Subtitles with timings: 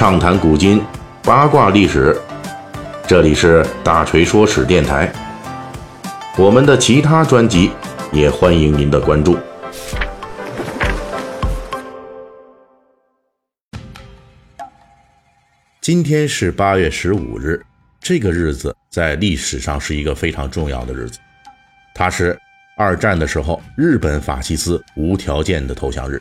[0.00, 0.82] 畅谈古今，
[1.22, 2.18] 八卦历史。
[3.06, 5.12] 这里是大锤说史电台。
[6.38, 7.70] 我们的其他专辑
[8.10, 9.36] 也欢迎您的关注。
[15.82, 17.62] 今天是八月十五日，
[18.00, 21.18] 这个日子在历史上是一个非常重要的日子。
[21.94, 22.40] 它是
[22.74, 26.18] 二战的时候日本法西斯无条件的投降日。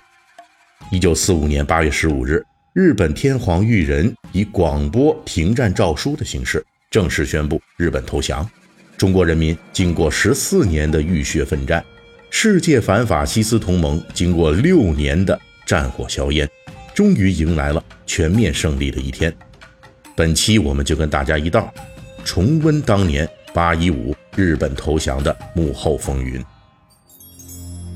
[0.91, 2.45] 一九四五年八月十五日，
[2.79, 8.49] 日本天皇裕仁以广播停战诏书的形式正式宣布日本投降。
[8.95, 11.83] 中国人民经过十四年的浴血奋战，
[12.29, 16.49] 世界反法西斯同盟经过六年的战火硝烟，
[16.93, 19.35] 终于迎来了全面胜利的一天。
[20.15, 21.69] 本期我们就跟大家一道
[22.23, 26.41] 重温当年八一五日本投降的幕后风云。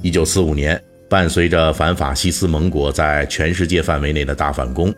[0.02, 0.78] 一九四五年。
[1.14, 4.92] 伴随着反法西斯盟国在全世界范围内的大反攻，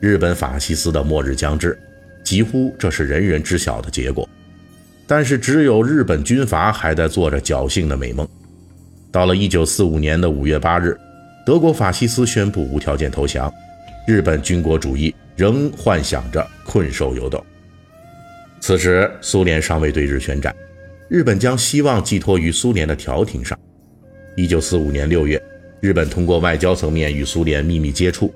[0.00, 1.78] 日本法西斯的末日将至，
[2.24, 4.28] 几乎这是人人知晓的结果。
[5.06, 8.26] 但是，只有日本军阀还在做着侥幸的美梦。
[9.12, 10.98] 到了1945年的5月8日，
[11.46, 13.48] 德国法西斯宣布无条件投降，
[14.08, 17.46] 日本军国主义仍幻想着困兽犹斗。
[18.60, 20.52] 此时，苏联尚未对日宣战，
[21.08, 23.56] 日本将希望寄托于苏联的调停上。
[24.36, 25.40] 1945年6月。
[25.80, 28.32] 日本通过外交层面与苏联秘密接触，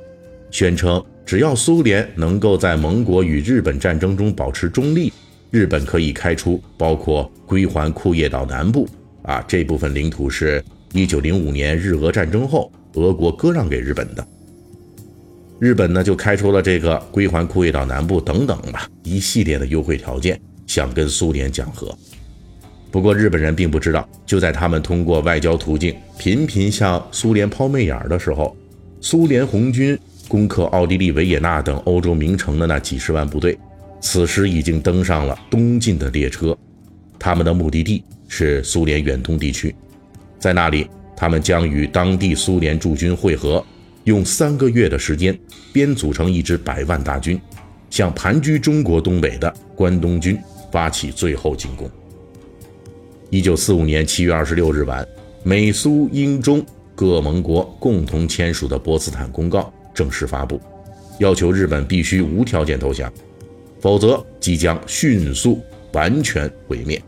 [0.51, 5.13] 宣称只要苏联能够在盟国与日本战争中保持中立，
[5.51, 8.89] 日本可以开出包括归还库页岛南部
[9.23, 14.27] 啊这部分领土是1905年日俄战争后俄国割让给日本的。
[15.61, 21.97] 日本呢就开出了这个归还库页岛南部等等吧一系列的优惠条件，想跟苏联讲和。
[22.95, 28.57] 不过日本人并不知道，就在他们通过外交途径频频向苏联抛媚眼的时候，
[29.01, 33.59] 苏联红军攻克奥地利维也纳等欧洲名城的那几十万部队，
[34.01, 36.57] 此时已经登上了东进的列车，
[37.19, 39.75] 他们的目的地是苏联远东地区，
[40.39, 43.61] 在那里，他们将与当地苏联驻军会合，
[44.05, 45.37] 用三个月的时间
[45.73, 47.41] 编组成一支百万大军，
[47.91, 50.39] 向盘踞中国东北的关东军
[50.71, 51.91] 发起最后进攻。
[53.31, 55.07] 一九四五年七月二十六日晚，
[55.43, 56.65] 美苏英中
[56.95, 60.61] 各盟国共同签署的波茨坦公告正式发布，
[61.19, 63.13] 要求日本必须无条件投降，
[63.81, 65.61] 否则即将迅速
[65.93, 67.03] 完全毁灭。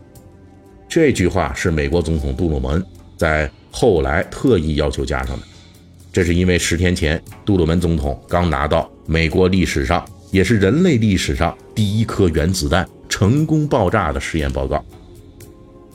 [0.89, 2.83] 这句话是美国总统杜鲁门
[3.15, 5.43] 在后来特意要求加上的，
[6.11, 14.83] 这是因为十天前杜鲁门总统刚拿到美国历史上也是人类历史上第一颗原子弹成功爆炸的实验报告。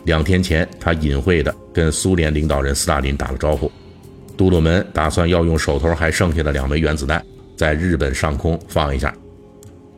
[0.04, 3.70] 两天前，他隐晦地跟苏联领导人斯大林打了招呼。
[4.36, 7.24] 杜鲁门打算要用手头还剩下的两枚原子弹，
[7.56, 9.14] 在日本上空放一下，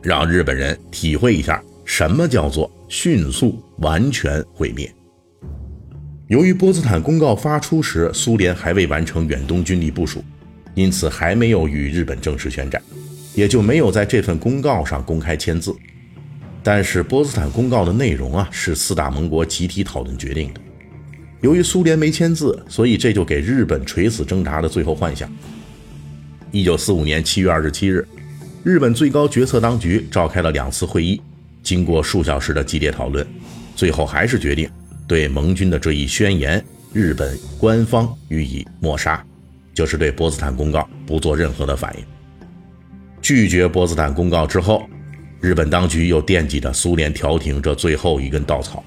[0.01, 4.93] 让日本人体会一下什么叫做迅速完全毁灭。
[6.27, 10.23] 由于波茨坦公告发出时，苏联还未完成远东军力部署，
[10.75, 12.81] 因此还没有与日本正式宣战，
[13.33, 15.73] 也就没有在这份公告上公开签字。
[16.67, 20.59] 但是波茨坦公告的内容啊，是四大盟国集体讨论决定的。
[21.41, 25.31] 由于苏联没签字，所以这就给日本垂死挣扎的最后幻想。
[26.49, 28.03] 一九四五年七月二十七日，
[28.63, 31.21] 日本最高决策当局召开了两次会议，
[31.61, 33.23] 经过数小时的激烈讨论，
[33.75, 34.67] 最后还是决定
[35.07, 39.23] 对盟军的这一宣言，日本官方予以抹杀，
[39.71, 42.03] 就是对波茨坦公告不做任何的反应。
[43.21, 44.83] 拒绝波茨坦公告之后。
[45.45, 48.83] 日本当局又惦记着苏联调停这最后一根稻草，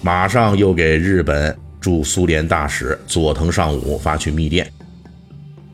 [0.00, 4.66] 马上又给日本驻苏联大使佐藤尚武发去密电。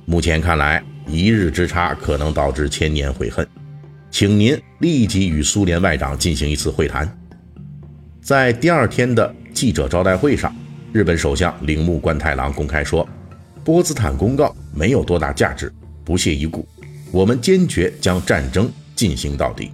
[0.06, 3.46] 目前看来，一日之差可能导致千年悔恨，
[4.10, 7.08] 请您立即与苏联外长进行一次会谈。
[8.20, 10.52] 在第二天的记者招待会上，
[10.92, 13.08] 日本首相铃木贯太郎公开说
[13.62, 15.72] ：“波茨坦公告没有多大价值，
[16.04, 16.66] 不屑一顾，
[17.12, 19.70] 我们坚决将战争进行到底。”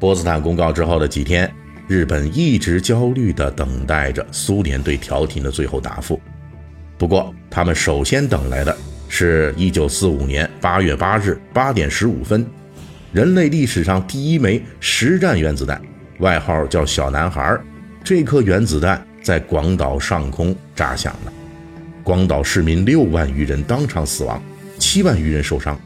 [0.00, 1.52] 波茨坦公告之后的几天，
[1.86, 6.18] 日本一直焦虑地等待着苏联对调停的最后答复。
[6.96, 8.74] 不过，他们首先等来的
[9.10, 12.46] 是一九四五年八月八日八点十五分，
[13.12, 15.78] 人类历史上第一枚实战原子弹，
[16.20, 17.60] 外号叫“小男孩”。
[18.02, 21.32] 这颗原子弹在广岛上空炸响了，
[22.02, 24.42] 广岛市民六万余人当场死亡，
[24.78, 25.78] 七万余人受伤，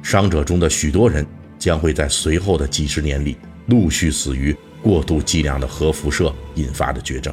[0.00, 1.26] 伤者中的许多人。
[1.62, 3.36] 将会在随后的几十年里
[3.66, 7.32] 陆续死于过度剂量的核辐射引发的绝症。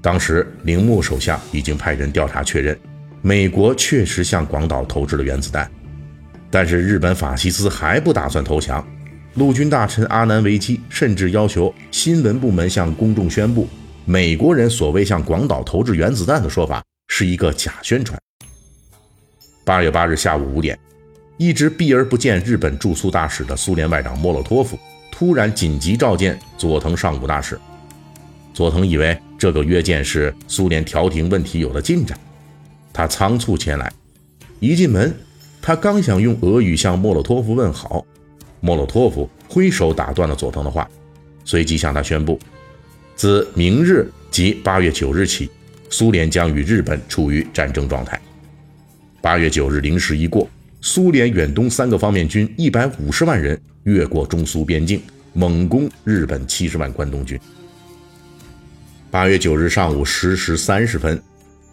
[0.00, 2.78] 当时，铃木首相已经派人调查确认，
[3.20, 5.68] 美国确实向广岛投掷了原子弹。
[6.52, 8.86] 但是日本法西斯还不打算投降。
[9.34, 13.68] 陆军大臣阿南惟基甚至要求新闻部门向公众宣布，
[14.04, 18.16] 美国人所谓向广岛投掷原子弹的说法是一个假宣传。
[19.64, 20.78] 八月八日下午五点，
[21.38, 24.76] 一直避而不见日本驻苏大使的苏联外长莫洛托夫
[25.12, 27.58] 突然紧急召见佐藤尚武大使。
[28.52, 32.18] 佐藤以为这个约见是苏联调停问题有了进展，
[32.92, 33.90] 他仓促前来。
[34.58, 35.14] 一进门，
[35.62, 38.04] 他刚想用俄语向莫洛托夫问好，
[38.58, 40.90] 莫洛托夫挥手打断了佐藤的话，
[41.44, 42.36] 随即向他宣布，
[43.14, 45.48] 自明日即八月九日起，
[45.88, 48.20] 苏联将与日本处于战争状态。
[49.20, 50.48] 八月九日零时一过，
[50.80, 55.00] 苏联远东三个方面军一百五十万人越过中苏边境，
[55.32, 57.38] 猛攻日本七十万关东军。
[59.10, 61.20] 八月九日上午十时三十分，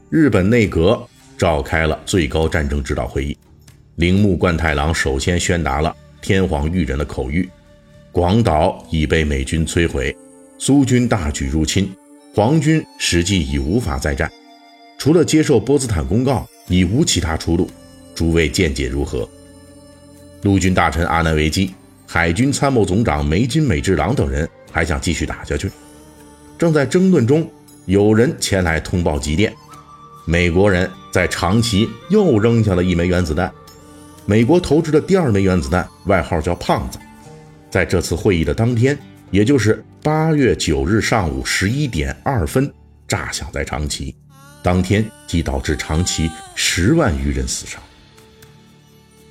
[0.09, 0.99] 日本内阁
[1.37, 3.37] 召开了最高战争指导会议。
[3.97, 7.47] 铃木贯太郎首先宣达了天皇裕仁的口谕：
[8.11, 10.15] 广岛已被美军摧毁，
[10.57, 11.93] 苏军大举入侵，
[12.33, 14.31] 皇军实际已无法再战，
[14.97, 17.69] 除了接受波茨坦公告，已无其他出路。
[18.15, 19.29] 诸位见解如何？
[20.41, 21.73] 陆军大臣阿南惟基、
[22.07, 25.69] 海军参谋总长梅津美治郎等人还想继续打下去。
[26.57, 27.49] 正在争论中，
[27.85, 29.53] 有人前来通报急电：
[30.25, 33.51] 美国人在长崎又扔下了一枚原子弹。
[34.25, 36.97] 美国投掷的第二枚原子弹，外号叫“胖子”，
[37.69, 38.97] 在这次会议的当天，
[39.31, 42.71] 也就是八月九日上午十一点二分，
[43.07, 44.15] 炸响在长崎，
[44.63, 47.81] 当天即导致长崎十万余人死伤。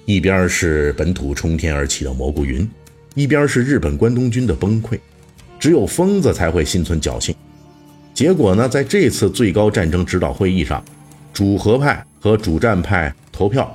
[0.07, 2.69] 一边是本土冲天而起的蘑菇云，
[3.15, 4.99] 一边是日本关东军的崩溃。
[5.59, 7.35] 只有疯子才会心存侥幸。
[8.13, 10.85] 结果呢，在这次最高战争指导会议上，
[11.33, 13.75] 主和派和主战派投票，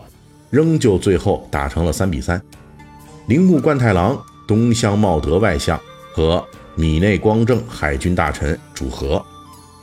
[0.52, 2.40] 仍旧最后打成了三比三。
[3.28, 5.80] 铃木贯太郎、东乡茂德外相
[6.14, 6.46] 和
[6.76, 9.24] 米内光政海军大臣主和，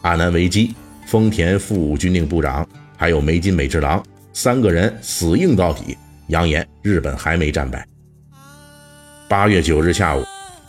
[0.02, 0.74] 阿南惟基、
[1.06, 2.66] 丰田副武军令部长，
[2.96, 4.02] 还有梅津美治郎
[4.32, 5.96] 三个人死硬到底，
[6.28, 7.86] 扬言日本还没战败。
[9.28, 10.24] 八月九日下午。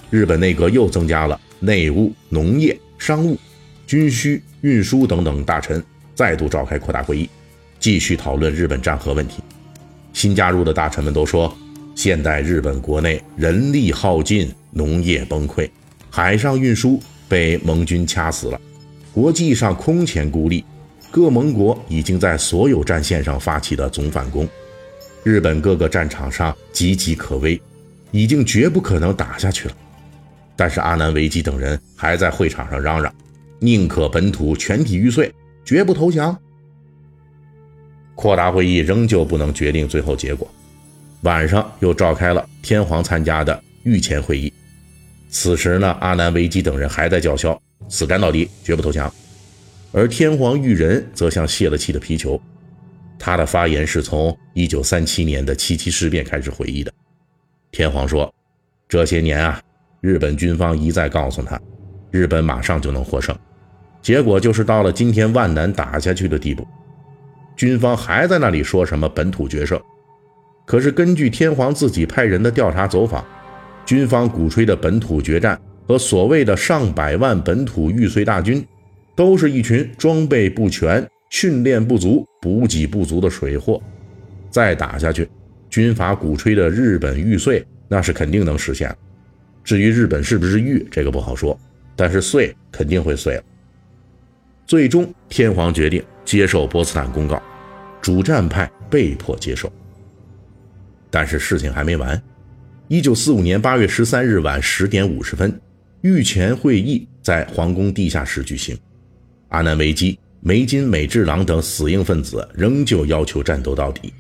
[0.10, 3.38] 日本内阁又增加了内务、农业、商务、
[3.86, 5.84] 军需、运输等等大臣，
[6.16, 7.30] 再度召开扩大会议，
[7.78, 9.44] 继续讨论日本战核问题。
[10.14, 11.54] 新加入的大臣们都说，
[11.94, 15.70] 现代日本国内人力耗尽，农业崩溃，
[16.10, 18.62] 海上运输被盟军掐死了，
[19.14, 20.64] 国际上空前孤立，
[21.12, 24.48] 各盟国已经在所有战线上发起的总反攻，
[25.28, 27.62] 日本各个战场上岌岌可危，
[28.12, 29.76] 已经绝不可能打下去了。
[30.56, 33.14] 但是阿南惟基等人还在会场上嚷嚷
[33.60, 35.30] ：“宁可本土全体玉碎，
[35.66, 36.34] 绝不投降。”
[38.16, 40.50] 扩大会议仍旧不能决定最后结果。
[41.24, 44.52] 晚上又召开了天皇参加的御前会议。
[45.30, 49.14] 此时呢，阿南惟基等人还在叫嚣：“死战到底，绝不投降。”
[49.92, 52.42] 而天皇裕仁则像泄了气的皮球。
[53.28, 56.90] 他的发言是从1937年的七七事变开始回忆的。
[57.72, 58.34] 天皇说
[58.88, 59.62] ：“这些年啊。”
[60.00, 61.60] 日本军方一再告诉他，
[62.10, 63.38] 日本马上就能获胜，
[64.02, 66.66] 结果就是到了今天万难打下去的地步。
[67.58, 69.78] 军方还在那里说什么本土决胜，
[70.66, 73.26] 可是根据天皇自己派人的调查走访，
[73.86, 78.66] 军方鼓吹的本土决战和所谓的上百万本土玉碎大军，
[79.18, 83.82] 都是一群装备不全、训练不足、补给不足的水货。
[84.50, 85.30] 再打下去，
[85.70, 88.96] 军阀鼓吹的日本玉碎那是肯定能实现。
[89.64, 91.60] 至于日本是不是玉，这个不好说，
[91.96, 93.44] 但是碎肯定会碎了。
[94.66, 97.42] 最终，天皇决定接受波茨坦公告，
[98.02, 99.72] 主战派被迫接受。
[101.10, 102.22] 但是事情还没完。
[102.88, 105.60] 一九四五年八月十三日晚十点五十分，
[106.02, 108.78] 御前会议在皇宫地下室举行。
[109.50, 114.14] 阿南维基、梅津美治郎等死硬分子仍旧要求战斗到底。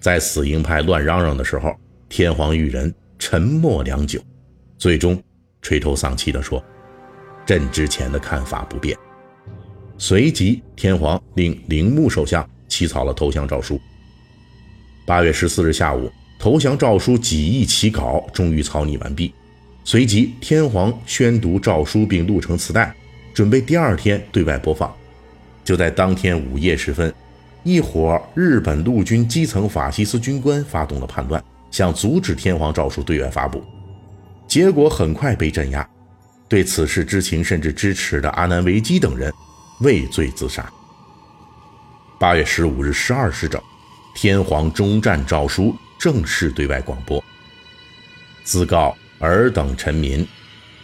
[0.00, 1.74] 在死硬派乱嚷嚷的时候，
[2.08, 4.20] 天皇裕仁沉默良久。
[4.76, 5.22] 最终，
[5.62, 6.62] 垂头丧气地说
[7.46, 8.94] ：“朕之前的看法不变。”
[9.96, 13.80] 随即，天皇令铃木首相起草了投降诏书。
[15.06, 19.32] 八月十四日下午，投降诏书几易其稿终于草拟完毕。
[19.84, 22.94] 随即，天皇宣读诏书并录成磁带，
[23.32, 24.94] 准备第二天对外播放。
[25.64, 27.12] 就在当天午夜时分，
[27.62, 33.64] 一伙日本陆军基层法西斯军官发动了叛乱，想阻止天皇诏书对外发布。
[34.46, 35.88] 结果很快被镇压，
[36.48, 39.32] 对此事知情甚至支持的阿南惟基等人
[39.80, 40.70] 畏罪自杀。
[42.20, 43.60] 八月十五日十二时整，
[44.14, 47.24] 天皇终战诏书正式对外广播，
[48.44, 50.26] 自告尔等臣民，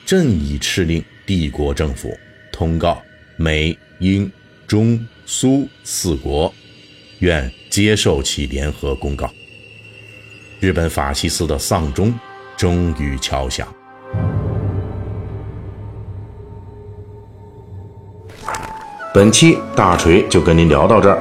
[0.06, 2.16] 朕已敕令帝国政府
[2.50, 3.00] 通告
[3.36, 4.30] 美、英、
[4.70, 6.54] 中、苏四国，
[7.18, 9.28] 愿接受其联合公告。
[10.60, 12.14] 日本法西斯的丧钟
[12.56, 13.66] 终于敲响。
[19.12, 21.20] 本期大锤就跟您聊到这儿，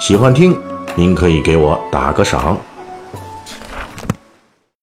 [0.00, 0.58] 喜欢听
[0.96, 2.55] 您可以给我打个赏。